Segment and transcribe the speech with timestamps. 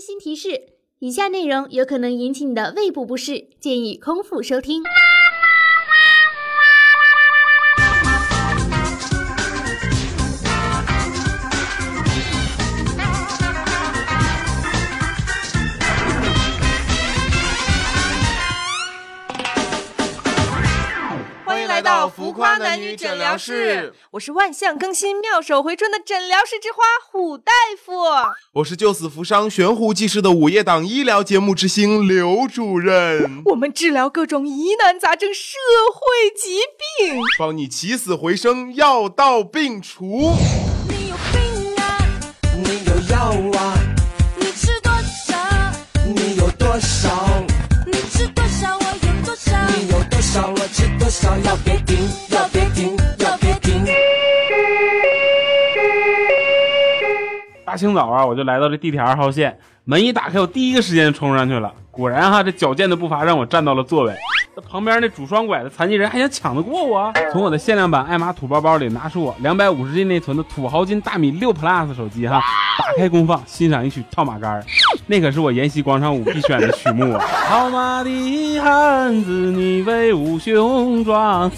[0.00, 0.62] 温馨提示：
[1.00, 4.82] 以下内容有可能引起你的胃部不适，建议空腹收听。
[22.40, 26.78] 到浮夸男女诊疗室，我是万象更新、妙手回春的诊疗室之花
[27.10, 27.52] 虎大
[27.84, 27.92] 夫。
[28.54, 35.52] 我是救死扶伤、悬壶济世的午夜档医疗节目之星刘主任，我们治疗各种疑难杂症、社
[35.92, 36.60] 会疾
[37.04, 40.32] 病，帮你起死回生，药到病除。
[40.88, 42.08] 你有病啊！
[42.56, 43.69] 你有药啊？
[57.70, 61.72] 大清早啊，我就来到这地铁二号线，门一打开，我第一个时间就冲上去了。
[61.92, 64.12] 果然哈，这矫健的步伐让我站到了座位。
[64.56, 72.42] 那旁边那拄双拐的残疾人还想抢得过我，从我的限量版爱玛土包包里拿出我两百五十 G 内存的土豪金大米六 Plus 手机哈，
[72.76, 74.60] 打开功放，欣赏一曲套马杆，
[75.06, 77.24] 那可是我延禧广场舞必选的曲目啊！
[77.46, 81.48] 套马的汉子，你威武雄壮。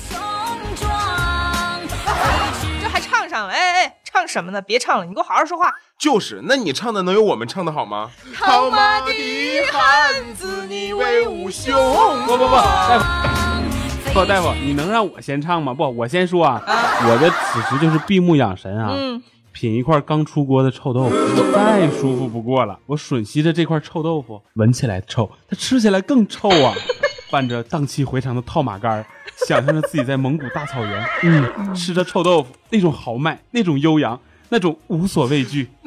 [4.12, 4.60] 唱什么呢？
[4.60, 5.72] 别唱了，你给我好好说话。
[5.98, 8.10] 就是，那你唱的能有我们唱的好吗？
[8.36, 9.10] 套马的
[9.72, 11.74] 汉子，你威武雄
[12.26, 15.72] 不不不，大夫，不大夫，你能让我先唱吗？
[15.72, 21.16] 不，我先说啊，我的此时就是闭目养神啊，嗯，品一块刚出锅的臭豆腐，
[21.54, 22.78] 再舒服不过了。
[22.84, 26.74] 我吮吸着这块臭豆腐，闻起来臭，它吃起来更臭啊！
[27.32, 29.06] 伴着荡气回肠的套马杆儿，
[29.46, 35.70] 想象着自己在蒙古大草原，嗯，吃着臭豆腐，那种豪迈，那种悠扬，那种无所畏惧。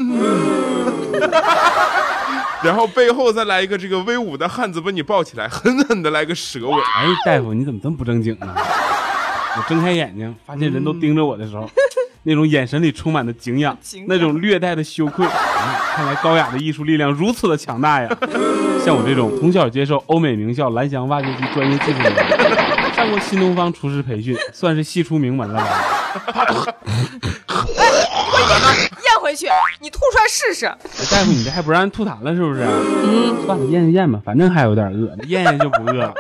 [2.64, 6.74] 然后背后再来一个这个威武的汉子把你抱起来，狠狠的来个蛇吻。
[6.74, 8.52] 哎，大夫，你怎么这么不正经呢？
[8.56, 11.70] 我睁开眼睛，发现人都盯着我的时候，
[12.24, 13.78] 那种眼神里充满的敬仰，
[14.08, 15.24] 那种略带的羞愧。
[15.28, 15.32] 啊
[15.96, 18.10] 看来高雅的艺术力量如此的强大呀！
[18.86, 22.16] 像我这种从小接受欧美名校蓝翔挖掘机专业技术的人，
[22.94, 25.68] 上过新东方厨师培训，算是系出名门了吧？
[29.04, 29.48] 咽回去，
[29.82, 30.68] 你吐出来试试。
[30.68, 30.78] 哎
[31.10, 32.62] 大夫，你这还不让人吐痰了是不是？
[32.62, 36.14] 嗯，算了，咽一咽吧，反正还有点饿，咽咽就不饿了。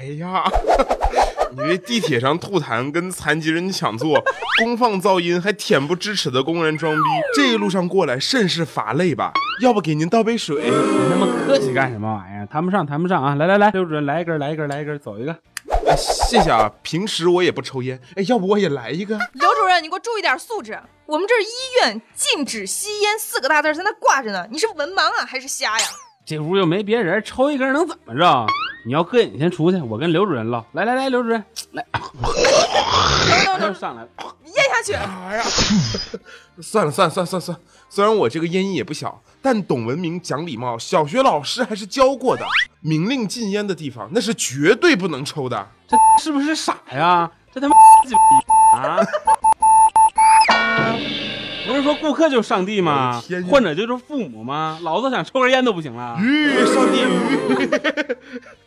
[0.00, 0.42] 哎呀，
[1.50, 4.22] 你这地铁上吐痰跟残疾人抢座，
[4.58, 7.02] 公放噪音还恬不知耻的公然装逼，
[7.34, 9.32] 这一路上过来甚是乏累吧？
[9.60, 10.70] 要不给您倒杯水？
[10.70, 10.70] 你
[11.10, 12.46] 那么客气干什么玩意儿？
[12.46, 13.34] 谈不上，谈不上啊！
[13.34, 15.32] 来来来，刘主任来一根，来一根，来一根，走一个。
[15.86, 19.18] 哎，谢谢啊，平时我也不抽烟，哎，要不我也来一个？
[19.32, 20.78] 刘主任，你给我注意点素质。
[21.06, 21.46] 我们这是医
[21.80, 24.46] 院，禁止吸烟四个大字在那挂着呢。
[24.50, 25.86] 你是文盲啊，还是瞎呀？
[26.24, 28.46] 这屋又没别人，抽一根能怎么着？
[28.84, 30.64] 你要膈应，你先出去，我跟刘主任唠。
[30.72, 32.02] 来来来，刘主任，来，等
[33.44, 34.08] 等等，又上来了。
[34.42, 34.94] 你咽下去。
[34.94, 35.42] 哎呀，
[36.62, 37.60] 算了算了算了算了算了，
[37.90, 42.44] 虽然我这个烟瘾也不小，但懂文明讲礼貌，小学老师还是教过的。
[42.80, 45.68] 明令禁烟的地方，那是绝对不能抽的。
[45.86, 47.30] 这是不是傻呀？
[47.52, 47.74] 这他妈
[48.78, 49.06] 啊！
[51.66, 54.78] 不是说顾客就是上帝吗患者就是父母吗？
[54.82, 56.16] 老子想抽根烟都不行了。
[56.20, 58.16] 吁，上地狱！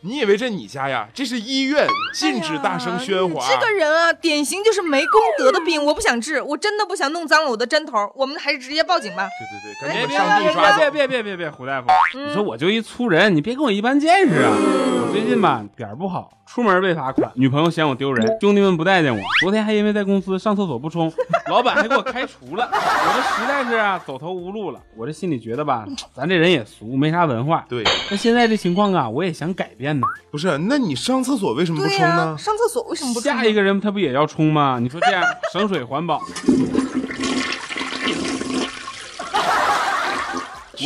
[0.00, 1.08] 你以为这你家呀？
[1.12, 3.44] 这是医院，禁止大声喧哗。
[3.44, 8.10] 哎这个人啊，典型就是没功德的病，我不想治，我真的不想弄脏了我的针头。
[8.14, 9.28] 我们还是直接报警吧。
[9.38, 10.90] 对对对，赶别别紧上帝别。
[10.90, 11.88] 别别别别别，胡大夫，
[12.26, 14.52] 你说我就一粗人，你别跟我一般见识啊！
[14.52, 21.12] 我最近吧点儿不好，出门被罚款，女朋友嫌我丢人，兄弟们不待见我，昨天还因为在公司上厕所不冲，
[21.50, 24.80] 老板还给我开除了，我这实在是啊走投无路了。
[24.96, 25.84] 我这心里觉得吧，
[26.14, 27.64] 咱这人也俗，没啥文化。
[27.68, 30.06] 对，那现在这情况啊，我也想改变呢。
[30.30, 32.36] 不是，那你上厕所为什么不、冲呢？
[32.38, 34.78] 上厕所为什么不冲下一个人他不也要冲吗？
[34.80, 35.22] 你说这样
[35.52, 36.20] 省水环保。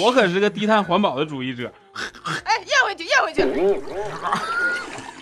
[0.01, 1.73] 我可是个低碳环保的主义者。
[2.45, 3.43] 哎，咽回去，咽回去。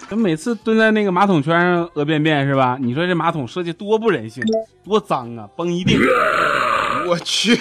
[0.09, 2.79] 咱每次蹲在那个马桶圈上屙便便是吧？
[2.81, 4.43] 你说这马桶设计多不人性，
[4.85, 5.49] 多脏啊！
[5.57, 5.99] 崩一地。
[7.09, 7.61] 我去，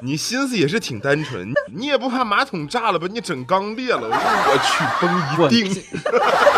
[0.00, 4.08] 你心思也是挺单纯，你也不怕马桶炸了把你整缸裂了？
[4.08, 4.84] 我去，
[5.42, 5.82] 崩一地。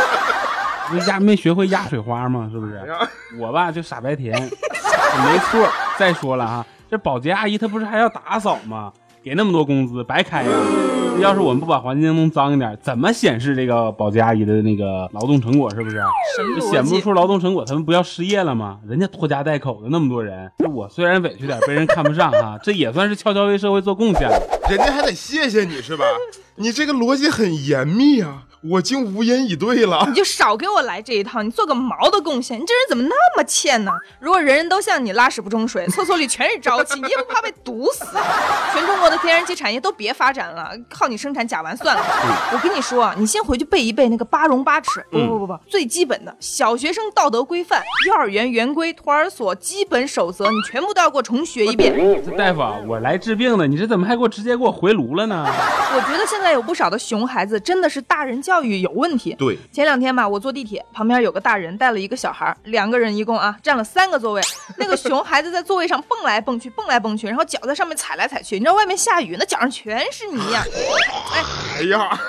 [0.88, 2.48] 不是压没学会压水花吗？
[2.52, 2.74] 是不是？
[2.74, 3.08] 呀
[3.38, 5.68] 我吧就傻白甜，没错。
[5.98, 8.92] 再说了哈，这保洁阿姨她不是还要打扫吗？
[9.22, 10.50] 给那么多工资白开呀、
[11.20, 15.70] 要是我们不把环境弄脏一点，怎么显示这个保洁阿姨的那个劳动成果？
[15.74, 16.02] 是不是？
[16.70, 16.98] 显不？
[17.00, 18.78] 出劳动成果，他们不要失业了吗？
[18.86, 24.40] 人家拖家带口的那么多人，这我虽然委屈点，被人看不上哈，这也算是悄悄为社会做贡献了。
[24.68, 26.04] 人家还得谢谢你是吧？
[26.56, 30.14] 你这个逻辑很严密啊，我竟无言以对了你。
[30.14, 31.42] 就少给我来这一套！
[31.42, 32.58] 你做个毛的贡献！
[32.58, 33.92] 你这人怎么那么欠呢？
[34.20, 38.04] 如果人人都像你拉屎不冲水，厕所里全是沼气，你也不怕被毒死？
[38.74, 42.02] 全中国的天然气产业都别发展了，靠你生产甲烷算了。
[42.52, 51.94] 我跟你说啊，你先回去背一背那个八荣八耻，不不不不，最基本的小学生道德规范、幼儿园圆规、托儿所基本守则，你全部都要给我重学一遍。
[52.24, 55.46] 这大夫啊，我来治病的，你这怎么还给我直接给我回炉了呢？
[55.94, 59.34] 我觉得现在有不少的熊孩子真的是大人教育有问题。
[59.38, 64.42] 对，前两天吧，我坐地铁，旁边有个大人带了一个小孩，两个人一共啊占了三个座位。
[64.78, 68.56] 那个熊孩子在座位上蹦来蹦去，蹦来蹦去，然后脚在上面踩来踩去。
[68.56, 70.64] 你知道外面下雨，那脚上全是泥呀、
[71.34, 71.42] 哎，
[71.78, 72.20] 哎呀，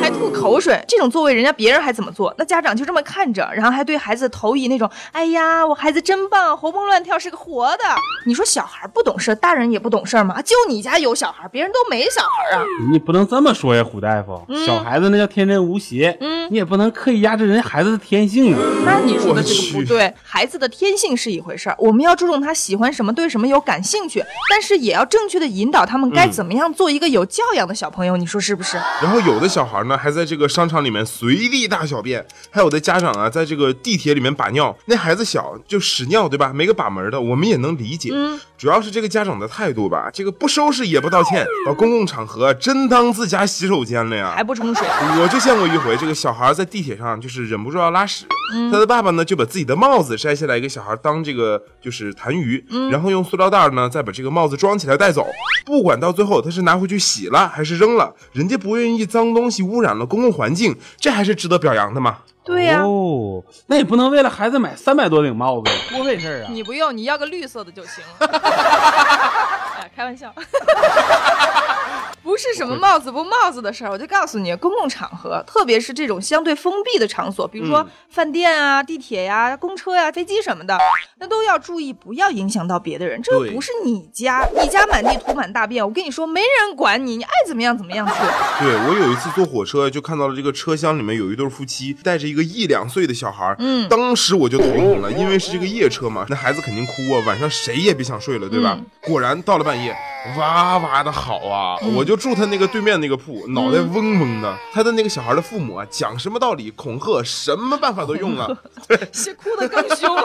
[0.00, 0.82] 还吐口水。
[0.86, 2.32] 这种座位人家别人还怎么坐？
[2.38, 7.84] 那家长就这么看着，然后还对孩子投以那种“哎呀，我孩子真棒，活蹦乱跳，是个活的”。
[8.26, 10.40] 你说小孩不懂事，大人也不懂事吗？
[10.42, 12.64] 就你家有小孩，别人都没小孩啊。
[12.90, 14.40] 你不能这么说呀，胡大夫。
[14.64, 18.60] 小孩子那叫天真无邪，嗯你也不能刻意压制人家孩子的天性啊。
[18.86, 28.78] 那你说的这个不对，孩子的天性是一回事儿，我们要注重他喜欢什么，对什么有感兴趣，但是也要正确的引导他们该怎么样做一个有教养的小朋友，你说是不是？
[29.02, 36.52] 然后有的小孩呢，还在这个商场里面随地大小便，还有的家长啊，在这个地铁里面把尿，那孩子小就屎尿，对吧？
[36.54, 38.10] 没个把门的，我们也能理解。
[38.12, 44.42] 嗯主要是这个家长的态度吧，这个不收拾也不道歉，把公共场合真当自家洗手间了呀还。
[44.42, 44.84] 不冲水？
[45.22, 48.24] 我就见过一回，这个小孩在地铁上就是忍不住要拉屎，
[48.72, 55.24] 他的爸爸呢就把自己的帽子摘下来给小孩当这个就是痰盂，然后用塑料袋呢再把这个帽子装起来带走。
[55.64, 62.18] 不管到最后他是拿回去洗了还是扔了，人家不愿意脏东西污染了公共环境，这还是值得表扬的嘛。
[62.44, 66.48] 对呀、哦，那也不能为了孩子买三百多顶帽子，多费事儿啊！
[66.50, 68.02] 你不用，你要个绿色的就行
[69.94, 70.32] 开玩笑。
[72.22, 80.78] 不是什么帽子不帽子的事儿，我就告诉你，公共场合，特别是这种相对封闭的场所，比如说饭店啊、地铁呀、公车呀、飞机什么的，
[81.18, 83.20] 那都要注意，不要影响到别的人。
[83.22, 88.12] 这又不是你家，你家满地涂满大便，我跟你说，没人管你，你爱怎么样怎么样去。
[88.60, 98.76] 对我有一次坐火车，就看到了这个车厢里面有一对夫妻带着一个一两岁的小孩，嗯当时我就头疼了，因为是这个夜车嘛，那孩子肯定哭啊，晚上谁也别想睡了，对吧？
[98.78, 99.96] 嗯果然到了半夜，
[100.36, 104.54] 哇哇的好啊，我就住他那个对面那个铺，脑袋嗡嗡的。
[104.72, 108.56] 他的那个小孩的父母啊，讲什么道理，恐吓，什么办法都用了。
[109.12, 110.16] 是哭的更凶，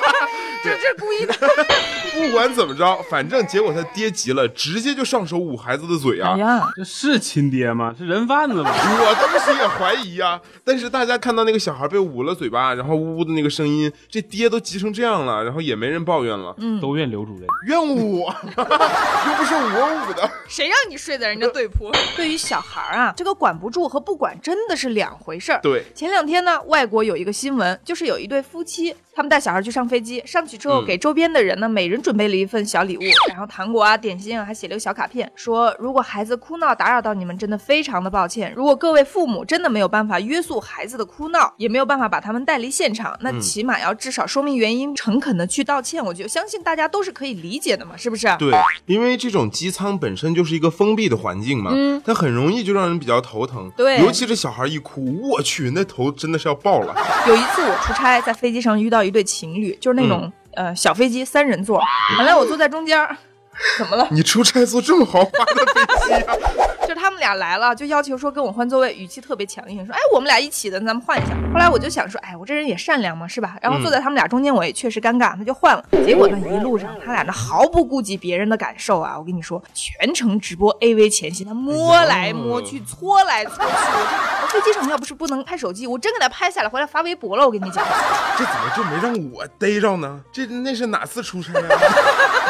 [0.64, 1.34] 这这是故意的。
[2.14, 6.32] 不管怎么着，反正结果他爹急了，直接就上手捂孩子的嘴啊。
[6.34, 7.94] 哎呀，这是亲爹吗？
[7.96, 8.70] 是人贩子吗？
[8.72, 17.46] 我当时也怀疑呀、但是大家看到那个小孩被捂了嘴巴，然后呜呜的那个声音，这爹都急成这样了，然后也没人抱怨了，都怨刘主任。
[17.66, 20.30] 怨我，又不是我捂的。
[20.48, 21.90] 谁让你睡在人家对铺？
[22.16, 25.60] 对于小孩儿啊，这个管不住和不管真的是两回事儿。
[25.62, 38.52] 对，前两天呢，外国有一个新闻，就是有一对夫妻，他们带小孩去上飞机，上去之后嗯给周边的人呢，每人准备了一份小礼物，然后糖果啊、点心啊，还写了个小卡片，说如果孩子哭闹打扰到你们，真的非常的抱歉。
[38.54, 46.04] 如果各位父母真的没有办法约束孩子的哭闹，也没有办法把他们带离现场，那嗯起码要至少说明原因，诚恳的去道歉。
[46.04, 48.26] 我就相信大家都是可以理解的嘛，是不是？
[48.38, 48.52] 对，
[48.86, 53.70] 因为这种机舱本身就是一个封闭的环境嘛，嗯它很容易就让人比较头疼。
[53.76, 56.94] 对尤其是小孩一哭，我去，那头真的是要爆了。
[57.26, 61.80] 有一次我出差，在飞机上遇到一对情侣，就是那种、呃小飞机三人座，
[62.16, 62.98] 本来我坐在中间，
[63.78, 64.06] 怎么了？
[64.10, 66.34] 你出差坐这么豪华的飞机啊？
[67.22, 71.34] 俩来了，就要求说跟我换座位，语气特别强硬，说哎我们俩一起的，咱们换一下。
[71.52, 73.56] 后来我就想说，哎我这人也善良嘛，是吧？
[73.62, 75.84] 然后坐在他们俩中间，我也确实尴尬，那就换了。
[76.04, 83.72] 结果呢一路上他俩那毫不顾及别人的感受啊，我跟你说，全程直播 AV 前戏，他摸来摸去，搓来搓去，
[84.42, 87.84] 我 飞机上要不是不能拍手机，我真给他拍下来回来发微博了，我跟你讲。
[88.36, 90.20] 这怎么就没让我逮着呢？
[90.32, 91.68] 这那是哪次出差啊？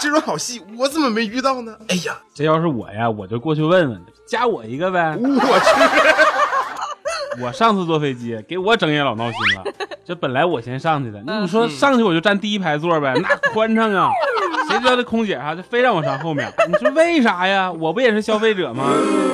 [0.00, 1.76] 这种好戏我怎么没遇到呢？
[1.88, 5.16] 哎呀，这要是我呀，我就过去问问，加我一个呗。
[5.20, 5.58] 我
[7.36, 7.42] 去！
[7.42, 9.64] 我上次坐飞机，给我整也老闹心了。
[10.04, 14.10] 这本来我先上去的，你说上去我就占第一排座呗， 那宽敞啊，
[14.70, 16.50] 谁知道这空姐哈，就非让我上后面。
[16.68, 17.70] 你说为啥呀？
[17.70, 18.84] 我不也是消费者吗？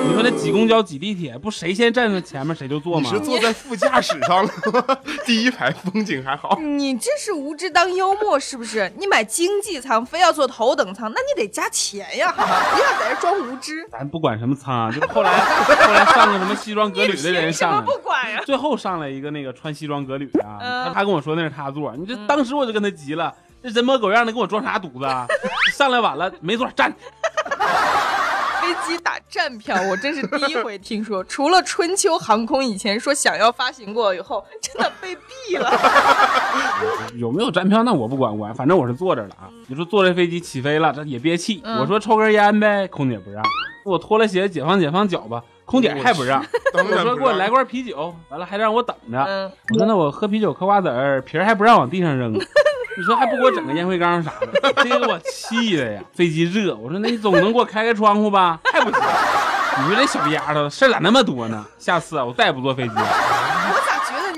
[0.07, 3.23] 你说那挤公交挤地铁，不谁先站在前面谁就坐吗你是？
[3.23, 4.97] 坐在副驾驶上了吗？
[5.25, 6.57] 第一排风景还好。
[6.59, 8.91] 你这是无知当幽默是不是？
[8.97, 12.55] 你买经济舱非要坐头等舱，那你得加钱呀，好吗？
[12.73, 13.87] 不要在这装无知。
[13.91, 15.31] 咱不管什么舱啊，就后来
[15.85, 17.97] 后来上个什么西装革履的人凭什么上来不。
[17.99, 18.41] 管呀？
[18.45, 23.33] 最后上来一个那个穿西装革履的啊，他跟我说那是他座，你这当时我就跟他急了，
[23.63, 25.25] 这人模狗样的跟我装啥犊子啊？
[25.73, 26.91] 上来晚了没座站，
[28.61, 31.23] 飞机打站票，我真是第一回听说。
[31.23, 35.71] 除了春秋航空以前说想要发行过，以后真的被毙了。
[37.15, 39.49] 有没有站票那我不管，我反正我是坐着了啊。
[39.67, 43.43] 你说坐这飞机起飞了，这也憋气，嗯我说抽根烟呗，空姐不让，
[43.85, 52.33] 我脱了鞋解放解放脚吧，空姐还不让，我说给我来罐啤酒，完了还让我等着，嗯，我说那我喝啤酒嗑瓜子儿，皮儿还不让往地上扔。
[52.97, 56.01] 你说还不给我整个烟灰缸啥的，这给我气的呀！
[56.15, 58.59] 飞机热，我说那你总能给我开开窗户吧？
[58.73, 58.99] 还不行！
[59.79, 61.63] 你说这小丫头事儿咋那么多呢？
[61.77, 63.07] 下次啊，我再也不坐飞机了。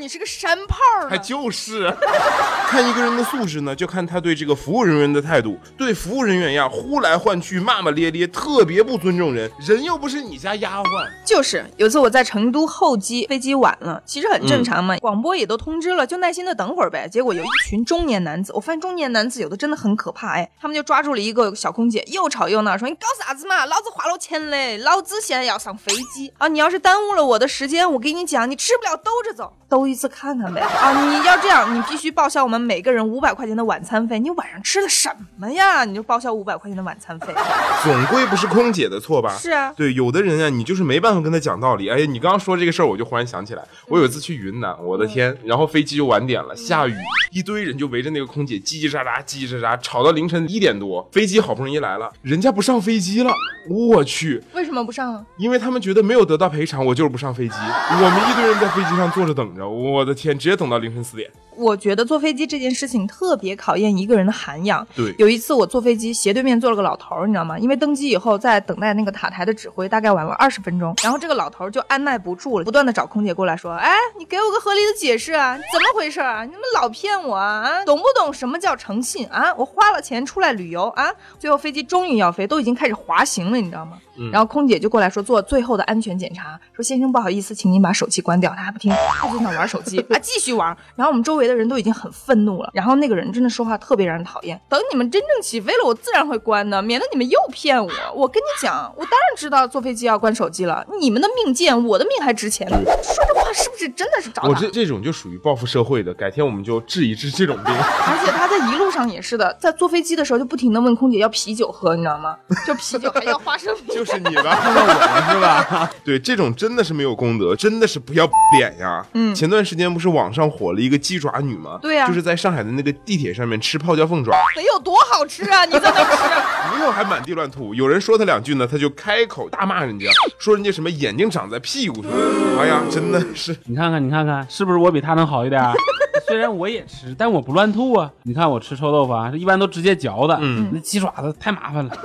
[0.10, 1.18] 是个山炮呢还？
[1.20, 1.90] 就是，
[2.68, 5.58] 看一个人的素质呢，就看他对这个服务人员的态度。
[5.78, 9.50] 对服务人员呀，呼来唤去，骂骂咧咧，特别不尊重人。
[9.60, 17.08] 人又不是你家丫鬟，就是有次我在成都候机，飞机晚了，其实很正常嘛，广播也都通知了，就耐心的等会儿呗。
[17.08, 35.84] 结果有一群中年男子，我发现中年男子有的真的很可怕哎，他们就抓住了一个小空姐，又吵又闹，说你搞啥子嘛，老子花了钱嘞，老子现在要上飞机啊，你要是耽误了我的时间，我跟你讲，你吃不了兜着走，兜一次看看呗啊，你要这样，你必须报销我们每个人五百块钱的晚餐费，你晚上吃的什么呀？
[35.84, 37.34] 你就报销五百块钱的晚餐费，
[37.84, 39.36] 总归不是空姐的错吧？
[39.38, 41.90] 是啊，对，有的人啊，你就是没办法跟他讲道理。
[41.90, 46.96] 哎呀，你刚刚说这个事儿，我就忽然想起来，我有一次去云南，我的天，然后飞机就晚点了，下雨，
[47.32, 51.08] 一堆人就围着那个空姐叽叽喳喳、叽叽喳喳，吵到凌晨一点多。
[51.12, 53.34] 飞机好不容易来了，人家不上飞机了，
[53.70, 55.26] 我去，为什么不上啊？
[55.38, 57.56] 因为他们觉得没有得到赔偿，我就是不上飞机。
[57.92, 61.30] 我们一堆人在飞机上坐着等着，我的天，直接等到凌晨四点。
[61.56, 64.88] 我觉得坐飞机这件事情特别考验一个人的涵养。
[64.96, 67.60] 对有一次我坐飞机，斜对面坐了个老头儿，你知道吗？
[67.60, 70.96] 因为登机以后在等待那个塔台的指挥，大概晚了二十分钟。
[71.04, 76.46] 然后这个老头儿就按耐不住了，不断的找空姐过来说：“哎，你给我个合理的解释啊，怎么回事啊？
[76.46, 77.60] 你们老骗我啊？
[77.60, 79.54] 啊，懂不懂什么叫诚信啊？
[79.56, 81.12] 我花了钱出来旅游啊！
[81.38, 83.98] 最后飞机终于要飞，都已经开始滑行了，你知道吗？
[84.22, 88.54] 嗯然后空姐就过来说做最后的安全检查，说先生不好意思，请您把手机关掉。
[88.56, 90.76] 他还不听，他就想玩手机 啊，继续玩。
[90.96, 94.60] 然后我们周围的人都已经很愤怒了，然后那个人真的说话特别让人讨厌。
[94.68, 97.92] 等你们真正起飞了，我自然会关的，免得你们又骗我。
[98.16, 102.78] 我跟你讲，我当然知道坐飞机要关手机了，你们的命贱，我的命还值钱呢。
[102.84, 104.50] 说这话是不是真的是找打？
[104.50, 107.66] 我这这种就属于报复社会的，改天我们就治一治这种病。
[107.74, 112.36] 而且他在一路上也是的，在坐飞机的时候就不停的问空姐要啤酒喝，你知道吗？
[112.66, 113.94] 就啤酒还要花生米。
[113.94, 114.58] 就是你吧？
[114.66, 115.90] 我 了是吧？
[116.04, 119.06] 对，这种真的是没有功德，真的是不要脸呀。
[119.14, 121.80] 嗯前段时间不是网上火了一个鸡爪女吗？
[121.82, 125.66] 对呀就是在上海的那个地铁上面吃泡椒凤爪，得有多好吃啊！
[125.66, 127.74] 你在那吃，不要还满地乱吐。
[127.74, 130.08] 有人说他两句呢，他就开口大骂人家，
[130.40, 132.12] 说人家什么眼睛长在屁股上。
[132.60, 135.74] 哎呀，真的是你看看，你看看，是不是我比他能好一点儿？
[136.28, 138.12] 虽然我也吃，但我不乱吐啊。
[138.24, 141.98] 你看我吃臭豆腐啊，一般都直接嚼的，嗯那鸡爪子太麻烦了。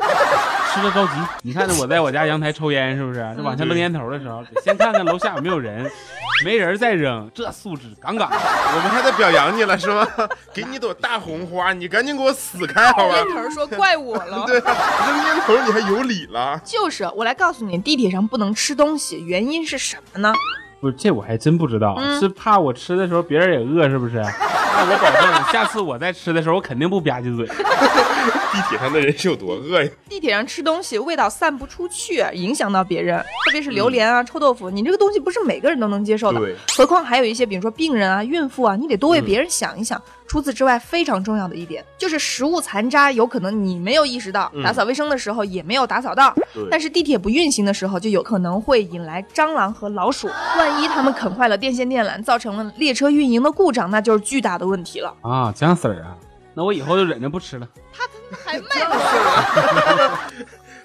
[0.75, 1.12] 吃的着急，
[1.43, 3.21] 你看我在我家阳台抽烟，是不是？
[3.37, 5.88] 这往下扔烟头的时候，得先看看楼下有没有人，
[6.45, 8.37] 没人再扔，这素质杠杠的。
[8.37, 10.04] 我们还在表扬你了是吗？
[10.52, 13.25] 给你朵大红花，你赶紧给我死开好吧烟？
[13.45, 14.45] 头说怪我了。
[14.49, 16.61] 对，扔烟头你还有理了？
[16.64, 20.33] 就是，我来告诉你，地铁上不能吃东西，原因是什么呢？
[20.81, 24.16] 不是，这我还真不知道，嗯是怕我吃的时候别人也饿，是不是？
[24.16, 27.47] 那我保证，下次我再吃的时候，我肯定不吧唧嘴。
[28.54, 29.90] 地铁上的人是有多饿呀？
[30.09, 36.38] 地铁上吃东西味道散不出去，影响到别人，特别是榴莲啊、臭豆腐，你这个东西不是每个人都能接受的。
[36.38, 40.00] 对，何况还有一些，比如说病人啊、孕妇啊，你得多为别人想一想。
[40.26, 50.28] 除此之外，非常重要的一点就是食物残渣，有可能你没有意识到，嗯打扫卫生的时候也没有打扫到，对但是地铁不运行的时候，就有可能会引来蟑螂和老鼠。
[50.57, 55.14] 万一他们啃坏了电线电缆，造成了列车运营的故障，那就是巨大的问题了。
[55.21, 56.16] 啊，姜丝儿啊，
[56.54, 57.69] 那我以后就忍着不吃了。
[58.45, 60.31] 还卖哈哈哈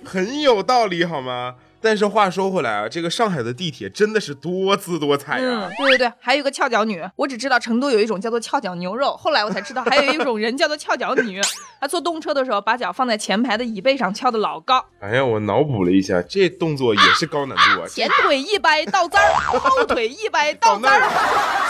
[0.05, 1.55] 很有道理好吗？
[1.81, 11.41] 但是话说回来啊，这个上海的地铁真的是多姿多彩嗯啊。，对对对，还有一个翘脚女，我只知道成都有一种叫做翘脚牛肉，后来我才知道还有一种人叫做翘脚女。
[11.79, 17.87] 她坐动车的时候，把脚放在前排的椅背上，翘的老高，哎呀，我脑补了一下，这动作也是高难度啊。
[17.89, 20.99] 前腿一掰到这儿， 后腿一掰到这儿。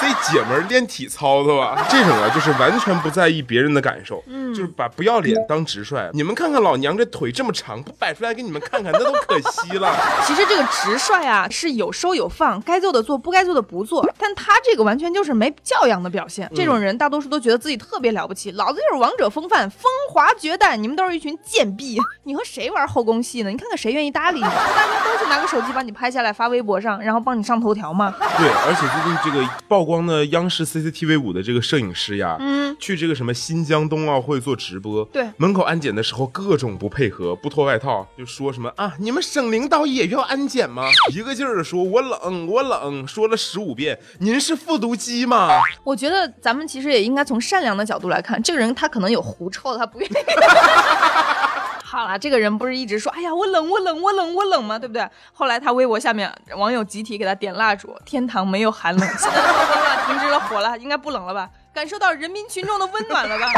[0.01, 1.85] 这姐们儿练体操的吧？
[1.89, 6.09] 这种啊，就是完全不在意别人的感受，嗯就是把不要脸当直率。
[6.13, 9.98] 你们看看老娘这腿这么长，不摆出来给你们看看，那都可惜了。
[10.25, 14.07] 其实这个直率啊是有收有放，该做的做，不该做的不做。
[14.17, 16.49] 但他这个完全就是没教养的表现。
[16.55, 20.77] 这种人大多数都觉得自己特别了不起，老子就是王者风范，风华绝代。
[20.77, 23.49] 你们都是一群贱婢， 你和谁玩后宫戏呢？
[23.49, 24.43] 你看看谁愿意搭理你？
[24.43, 28.13] 大家都是拿个手机把你拍下来发微博上，然后帮你上头条吗？
[28.37, 40.83] 对，而且最近这个曝光的央视 CCTV 五的这个摄影师呀，嗯，去这个什么新疆冬奥会做直播，对门口安检的时候各种不配合，不脱外套，就说什么啊，你们省领导也要安检吗？
[41.11, 45.49] 一个劲儿的说我冷，我冷，说了十五遍，您是复读机吗？
[45.83, 50.13] 我觉得咱们其实也应该从善良的角度来看，这个人他可能有狐臭，他不愿意。
[51.83, 54.77] 好了，这个人不是一直说，哎呀，我冷，我冷，我冷，我冷吗？
[54.77, 55.03] 对不对？
[55.33, 61.49] 后来他微博下面网友集体给他点蜡烛，天堂没有寒冷，现在脱光了， 停止了火了，应该不冷了吧？
[61.73, 63.51] 感受到人民群众的温暖了吧？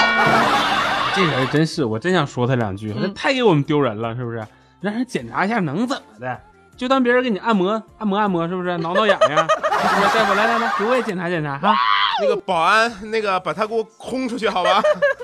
[1.14, 4.48] 这人真是，我真想说他两句，这嗯太给我们丢人了，是不是？
[4.82, 6.40] 让人检查一下能怎么的？
[6.76, 8.76] 就当别人给你按摩按摩按摩，是不是？
[8.80, 11.76] 挠挠痒痒， 大夫来来来，给我也检查检查哈。
[12.20, 14.82] 那个保安，那个把他给我轰出去，好吧？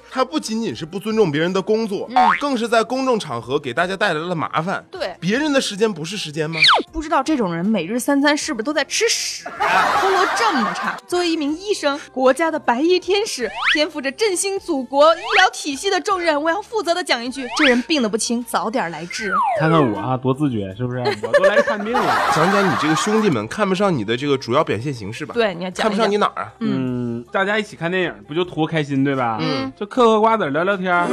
[0.10, 4.84] 他不仅仅是不尊重别人的工作，嗯更是在公众场合给大家带来了麻烦。
[4.90, 6.60] 对别人的时间不是时间吗？
[6.92, 10.00] 不知道这种人每日三餐是不是都在吃屎啊？
[10.02, 19.34] 喉咙这么差，作为一名医生，国家的白衣天使，肩负着振兴祖国医疗体系的重任，我要负责的讲一句：这人病得不轻，早点来治。
[19.60, 21.00] 看看我啊，多自觉，是不是？
[21.22, 22.32] 我都来看病了。
[22.36, 25.34] 讲讲你这个兄弟们看不上你的这个主要表现形式吧？
[25.34, 25.98] 对，你要讲看不。
[25.98, 26.54] 上你哪儿啊？
[26.60, 26.87] 嗯，
[27.32, 29.38] 大家一起看电影，不就图开心对吧？
[29.42, 31.08] 嗯，就嗑嗑瓜子聊聊天，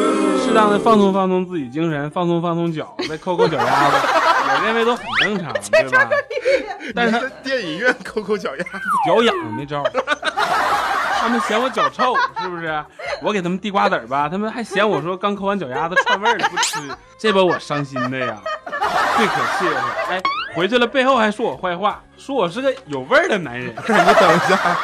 [0.44, 3.96] 适当的放松放松自己精神，放松放松脚，再抠抠脚丫子，
[4.48, 6.08] 我认为都很正常，对吧？
[6.94, 9.82] 但是电影院抠抠脚丫子， 脚痒没招，
[11.20, 12.84] 他们嫌我脚臭，是不是？
[13.22, 16.78] 我给他们递瓜子儿吧，他们还嫌我说刚抠完脚丫子串味儿了不吃，
[17.18, 18.36] 这把我伤心的呀，
[19.16, 20.22] 最可气的是，哎，
[20.54, 23.68] 回去了背后还说我坏话，说我是个有味儿的男人。
[23.74, 24.78] 你等一下，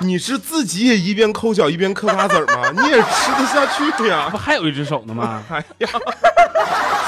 [0.00, 2.70] 你是自己也一边抠脚一边嗑瓜子儿吗？
[2.70, 4.36] 你也吃得下去呀 不？
[4.36, 5.42] 还有一只手呢吗？
[5.50, 5.88] 哎呀，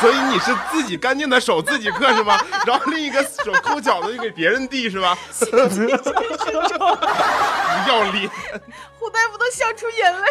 [0.00, 2.38] 所以你是自己干净的手自己嗑是吗？
[2.66, 5.16] 然后另一个手抠脚的就给别人递是吧？
[5.38, 5.48] 不
[7.88, 8.30] 要脸！
[8.98, 10.26] 胡大夫都笑出眼泪了。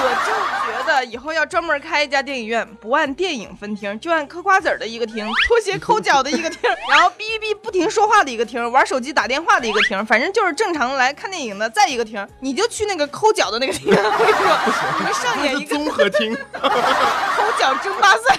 [0.00, 0.30] 我就
[0.70, 13.88] 觉得以后要专门开一家电影院，不按电影分厅，就按嗑瓜子儿的一个厅，拖鞋抠脚的一个厅，然后哔哔哔不停说话的一个厅，玩手机打电话的一个厅，反正就是正常来看电影的再一个厅，你就去那个抠脚的那个厅。
[13.94, 14.58] 我跟你说，
[14.98, 16.36] 你们上演一个综合厅。
[16.52, 18.38] 抠脚争霸赛。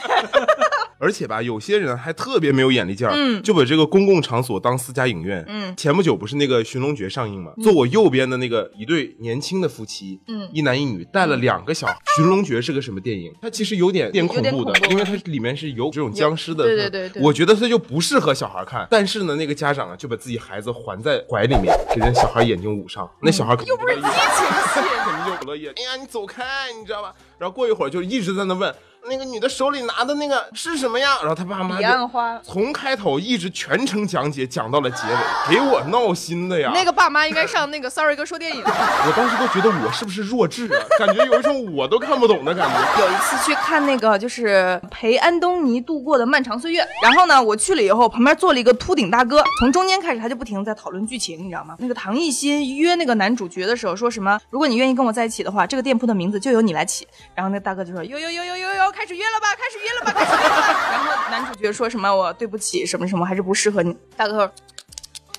[0.99, 5.43] 而且吧，有些人还特别没有眼力劲儿，嗯就把这个公共场所当私家影院。
[5.47, 11.93] 嗯前不久不是那个《寻龙诀》上映嘛，坐我右边的那个一对年轻的夫妻，嗯一男一女，带了两个小孩。
[12.17, 13.31] 《寻龙诀》是个什么电影？
[13.41, 16.65] 它其实有点点恐怖的因为它里面是有这种僵尸的。
[16.65, 18.85] 对对对对我觉得它就不适合小孩看。
[18.89, 25.67] 但是呢，那个家长啊，就把自己孩子环在怀里面，给人小孩眼睛捂上，那小孩肯定又不是激情戏，肯定就不乐意。
[25.67, 26.43] 哎呀，你走开，
[26.77, 27.13] 你知道吧？
[27.37, 28.73] 然后过一会儿就一直在那问
[29.09, 31.17] 那个女的手里拿的那个是什么呀？
[31.21, 32.39] 然后他爸妈彼岸花。
[32.43, 35.03] 从开头一直全程讲解讲到了结
[35.47, 36.71] 尾，给我闹心的呀！
[36.73, 38.63] 那个爸妈应该上那个 Sorry 哥说电影。
[38.65, 40.79] 我当时都觉得我是不是弱智啊？
[40.99, 42.75] 感觉有一种我都看不懂的感觉。
[43.01, 51.75] 有一次去看那个就是陪安东尼度过的漫长岁月，然后呢，我去了以后，旁边坐了一个秃顶大哥，从中间开始他就不停在讨论剧情，你知道吗？
[51.79, 54.39] 那个唐艺昕约那个男主角的时候说什么？
[54.49, 57.07] 如果你愿意跟我在一起的话，这个店铺的名字就由你来起。
[57.33, 60.89] 然后那大哥就说哟哟哟哟哟哟，开始约了吧，开始约了吧，开始约了吧。
[60.91, 63.95] 然后男主角说什么我对不起什么什么，还是不适合你。
[64.17, 64.51] 大哥说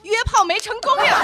[0.03, 1.14] 约炮没成功呀。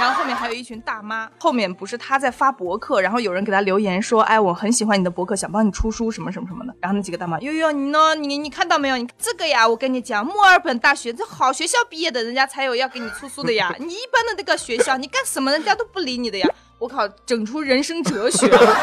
[0.00, 6.74] 然后后面还有一群大妈，后面不是他在发博客，然后有人给他留言说，哎，我很喜欢你的博客，想帮你出书什么什么什么的。
[6.80, 8.14] 然后那几个大妈，悠悠你呢？
[8.14, 8.96] 你你看到没有？
[8.96, 13.74] 你这个呀，我跟你讲，墨尔本大学这好学校毕业的，人家才有要给你出书的呀。
[13.78, 16.48] 你一般的那个学校，你干什么人家都不理你的呀。
[16.78, 18.74] 我靠，整出人生哲学了。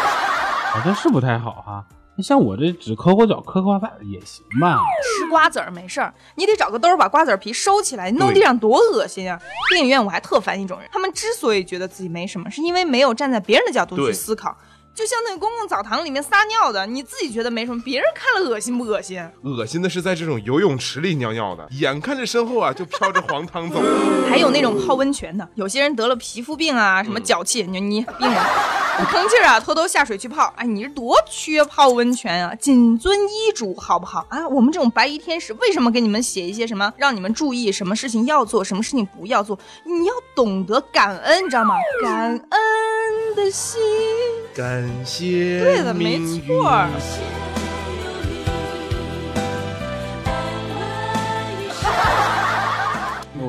[0.71, 1.83] 好像是不太好哈。
[1.89, 4.79] 那像我这只抠抠脚、嗑嗑瓜子儿也行吧？
[5.17, 9.39] 吃瓜子儿没事儿，你得找个兜儿把瓜子儿皮收起来，弄地上多恶心啊！
[9.69, 14.55] 电影院我还特烦一种人，他们之所以觉得自己没什么，是因为没有站在别人的角度去思考。
[14.93, 19.27] 就像那个公共澡堂里面撒尿的，你自己觉得没什么，别人看了恶心不恶心？
[19.41, 23.81] 恶心的是在这种游泳池里尿尿的，眼看着身后啊就飘着黄汤走。
[24.29, 28.39] 还有那种泡温泉的，有些人得了皮肤病啊，什么脚气，你你病人。
[28.97, 32.53] 不 吭气儿啊，偷偷下水去泡，哎，你是多缺泡温泉啊！
[32.55, 34.47] 谨遵医嘱，好不好啊？
[34.47, 39.57] 我们这种白衣天使，为什么给你们写一些什么，让你们注意什么事情要做，什么事情不要做？
[39.83, 41.75] 你要懂得感恩，你知道吗？
[42.03, 43.81] 感恩的心。
[44.55, 46.71] 感谢对的，没命错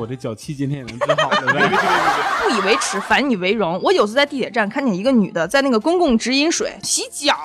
[0.05, 1.67] 我这脚气今天也能治好了呗？
[2.47, 3.79] 不以为耻，反以为荣。
[3.81, 7.35] 我有次在地铁站看见一个女的在那个公共直饮水洗脚，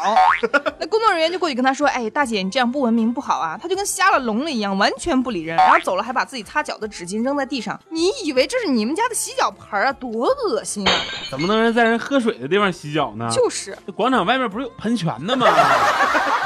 [0.79, 7.81] 那工作人员就过去跟她说：“哎，大姐，你这样不文明不好啊！”她就跟瞎了聋了一样，完全不理人，然后走了还把自己擦脚的纸巾扔在地上。
[7.88, 9.90] 你以为这是你们家的洗脚盆啊？
[9.94, 10.92] 多恶心啊！
[11.31, 13.27] 怎么能人在人喝水的地方洗脚呢？
[13.33, 15.46] 就是，这广场外面不是有喷泉的吗？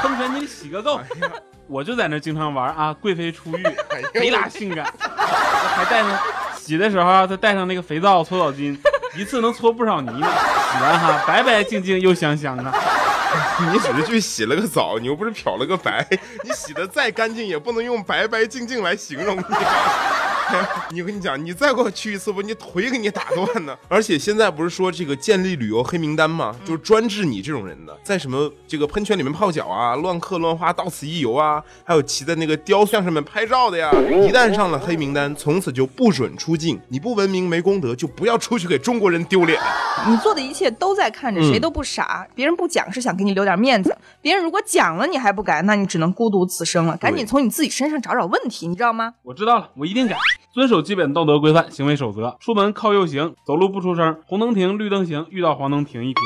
[0.01, 0.97] 喷泉你得洗个够。
[1.67, 3.63] 我就在那经常玩啊，贵妃出浴，
[4.13, 4.85] 贼拉性感，
[5.75, 6.19] 还带上
[6.57, 8.77] 洗的时候，再带上那个肥皂、搓澡巾，
[9.17, 10.27] 一次能搓不少泥呢。
[10.27, 12.63] 洗完哈，白白净净又香香的。
[13.71, 16.07] 你只是去洗了个澡，你又不是漂了个白，
[16.43, 19.43] 你洗的再干净也不能用白白净净来形容你。
[20.91, 23.75] 你跟你讲，你再给我去一次，我你腿给你打断呢。
[23.87, 26.55] 而且现在不是说这个建立旅游黑名单吗？
[26.65, 36.79] 就是专治你这种人的，在什么这个喷泉里面泡脚啊、乱刻乱画、到此一游啊，还有骑在那个雕像上面拍照的呀，一旦上了黑名单，从此就不准出境。
[36.89, 39.59] 你不文明没公德，就不要出去给中国人丢脸。
[40.07, 42.27] 你做的一切都在看着，谁都不傻。
[42.35, 46.95] 别人不讲是想给你留点面子，别人如果讲了你还不改，那你只能孤独此生了。
[46.97, 49.13] 赶紧从你自己身上找找问题，你知道吗？
[49.23, 50.15] 我知道了，我一定改，
[50.55, 52.37] 遵守基本道德规范、行为守则。
[52.39, 56.23] 出门靠右行，走路不出声，红灯停，绿灯行，遇到黄灯停一停，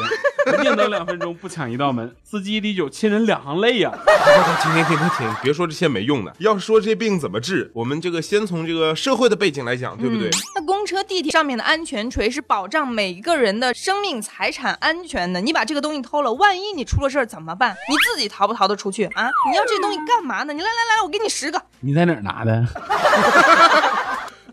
[0.55, 2.15] 不定等两分钟，不抢一道门。
[2.23, 3.91] 司机滴酒，亲人两行泪呀、
[4.61, 5.35] 停停停停停！
[5.41, 10.29] 别说这些没用的，要是说这病怎么治，我们这个先从这个社会的背景来讲，对不对？
[10.53, 15.41] 那公车、地铁上面的安全锤是保障每一个人的生命财产安全的。
[15.41, 17.75] 你把这个东西偷了，万一你出了事儿怎么办？
[17.89, 19.27] 你自己逃不逃得出去啊？
[19.49, 20.53] 你要这东西干嘛呢？
[20.53, 21.59] 你来来来，我给你十个。
[21.79, 22.63] 你在哪儿拿的？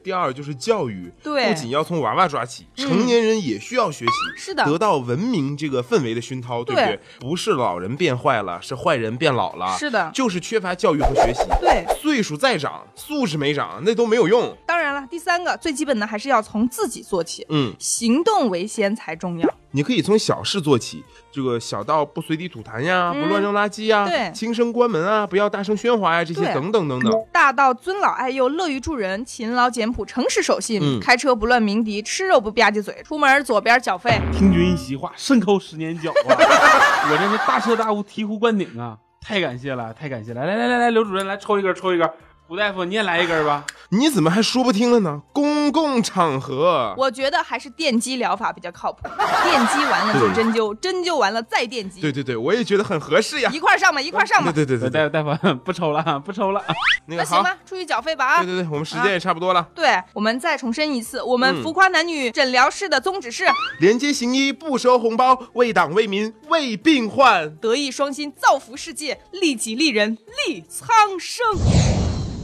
[0.07, 7.01] 第二就是教育，对不仅要从娃娃抓起，成年人也需要学习，是的得到文明这个氛围的熏陶，对不对？
[7.19, 11.41] 不是老人变坏了，是坏人变老了，是的就是缺乏教育和学习。
[11.61, 14.57] 对，岁数再长，素质没长，那都没有用。
[14.65, 19.55] 当然了，第三个最基本的还是要从自己做起，嗯，行动为先才重要。
[19.77, 27.13] 你可以从小事做起，这个小到不随地吐痰呀，不乱扔垃圾呀，嗯对轻声关门啊，不要大声喧哗呀，这些等等等等。
[27.31, 34.19] 大到尊老爱幼、乐于助人、勤劳简朴、诚实守信，嗯开车不乱鸣笛，吃肉不吧唧嘴，出门左边缴费。
[34.33, 36.33] 听君一席话，胜扣十年脚啊！
[37.13, 38.97] 我这是大彻大悟、醍醐灌顶啊！
[39.21, 40.47] 太感谢了，太感谢了！
[40.47, 42.11] 来来来来，刘主任来抽一根，抽一根。
[42.49, 43.63] 胡大夫，你也来一根吧。
[43.91, 45.23] 你怎么还说不听了呢？
[45.33, 49.07] 公共场合，我觉得还是电击疗法比较靠谱，
[49.45, 53.61] 电击完了就针灸，针灸完了再电击，对对对，我也觉得很合适呀一。
[53.67, 54.53] 块儿上吧，一块儿上吧。
[54.53, 56.63] 对对对大夫大夫不抽了啊， 不抽了。
[57.07, 58.55] 那行吧，出去缴费吧啊对。
[58.55, 59.67] 对对，我们时间也差不多了。
[59.75, 63.45] 对，我们再重申一次，我们嗯浮夸男女诊疗室的宗旨是
[63.81, 67.55] 连接行医，不收红包，为党为民为病患。
[67.57, 71.45] 德艺双馨，造福世界，利己利人，利苍生。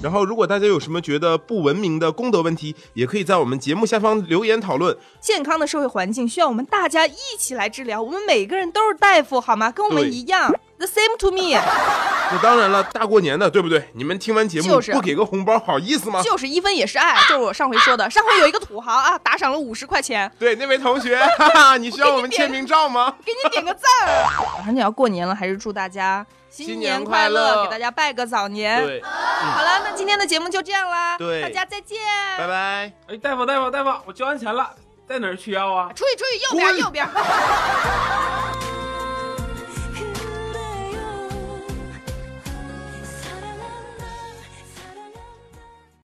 [0.03, 4.97] 然后，如果大家有什么觉得不文明的公德问题，也可以在我们节目下方留言讨论。
[5.21, 8.03] 健康的社会环境需要我们大家一起来治疗。
[8.03, 9.71] 我们每个人都是大夫，好吗？
[9.71, 10.53] 跟我们一样。
[10.83, 13.89] The same to me，那当然了，大过年的，对不对？
[13.93, 16.21] 你们听完节目就是不给个红包，好意思吗？
[16.25, 18.11] 就是一分也是爱，就是我上回说的。
[18.11, 23.15] 上回有一个土豪啊，打赏了五十块钱，对，那位同学， 哈哈，你需要我们签名照吗？
[23.25, 23.83] 给你点个赞。
[24.59, 28.85] 马上就要过年了，还是祝大家新年年快乐，乐给大家拜个早年。
[28.87, 31.99] 对，好了，那今天的节目就这样啦，对大家再见，
[32.37, 32.93] 拜拜。
[33.07, 34.71] 哎，大夫大夫大夫，我交完钱了，
[35.09, 35.89] 在哪儿取药啊？
[35.95, 37.09] 出去出去，右边右边。